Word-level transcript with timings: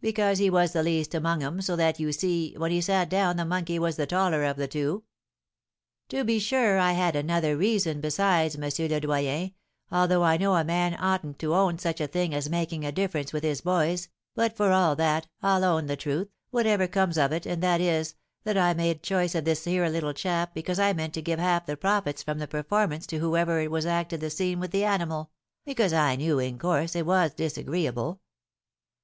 'Because 0.00 0.38
he 0.40 0.50
was 0.50 0.72
the 0.72 0.82
least 0.82 1.14
among 1.14 1.44
'em, 1.44 1.60
so 1.62 1.76
that, 1.76 2.00
you 2.00 2.10
see, 2.10 2.54
when 2.58 2.72
he 2.72 2.80
sat 2.80 3.08
down 3.08 3.36
the 3.36 3.44
monkey 3.44 3.78
was 3.78 3.94
the 3.94 4.04
taller 4.04 4.42
of 4.42 4.56
the 4.56 4.66
two. 4.66 5.04
"'To 6.08 6.24
be 6.24 6.40
sure 6.40 6.76
I 6.80 6.90
had 6.90 7.14
another 7.14 7.56
reason 7.56 8.00
besides, 8.00 8.56
M. 8.56 8.62
le 8.62 9.00
Doyen, 9.00 9.52
although 9.88 10.24
I 10.24 10.38
know 10.38 10.56
a 10.56 10.64
man 10.64 10.94
oughtn't 10.96 11.38
to 11.38 11.54
own 11.54 11.78
such 11.78 12.00
a 12.00 12.08
thing 12.08 12.34
as 12.34 12.50
making 12.50 12.84
a 12.84 12.90
difference 12.90 13.32
with 13.32 13.44
his 13.44 13.60
boys, 13.60 14.08
but, 14.34 14.56
for 14.56 14.72
all 14.72 14.96
that, 14.96 15.28
I'll 15.40 15.62
own 15.62 15.86
the 15.86 15.96
truth, 15.96 16.32
whatever 16.50 16.88
comes 16.88 17.16
of 17.16 17.30
it, 17.30 17.46
and 17.46 17.62
that 17.62 17.80
is, 17.80 18.16
that 18.42 18.58
I 18.58 18.74
made 18.74 19.04
choice 19.04 19.36
of 19.36 19.44
this 19.44 19.62
here 19.66 19.88
little 19.88 20.12
chap 20.14 20.52
because 20.52 20.80
I 20.80 20.92
meant 20.94 21.14
to 21.14 21.22
give 21.22 21.38
half 21.38 21.64
the 21.66 21.76
profits 21.76 22.24
from 22.24 22.40
the 22.40 22.48
performance 22.48 23.06
to 23.06 23.18
whoever 23.20 23.60
it 23.60 23.70
was 23.70 23.86
acted 23.86 24.20
the 24.20 24.30
scene 24.30 24.58
with 24.58 24.72
the 24.72 24.82
animal, 24.82 25.30
because 25.64 25.92
I 25.92 26.16
knew, 26.16 26.40
in 26.40 26.58
course, 26.58 26.96
it 26.96 27.06
was 27.06 27.34
disagreeable.' 27.34 28.20